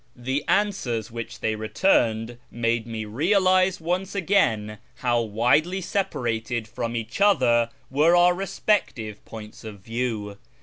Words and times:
The 0.15 0.43
answers 0.47 1.09
w^hich 1.09 1.39
they 1.41 1.55
returned 1.55 2.39
made 2.49 2.87
me 2.87 3.05
realise 3.05 3.79
once 3.79 4.15
again 4.15 4.79
how 4.95 5.21
widely 5.21 5.79
separated 5.79 6.67
from 6.67 6.95
each 6.95 7.21
other 7.21 7.69
were 7.91 8.15
our 8.15 8.33
respective 8.33 9.23
points 9.25 9.63
of 9.63 9.81
view. 9.81 10.37